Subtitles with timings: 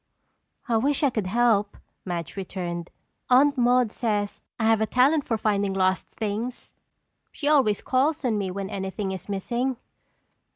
[0.67, 2.89] "I wish I could help," Madge returned.
[3.29, 6.73] "Aunt Maude says I have a talent for finding lost things.
[7.31, 9.77] She always calls on me when anything is missing."